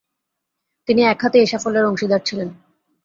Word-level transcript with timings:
তিনি 0.87 1.01
একহাতে 1.03 1.37
এ 1.39 1.45
সাফল্যের 1.45 1.85
অংশীদার 1.85 2.21
ছিলেন। 2.25 2.49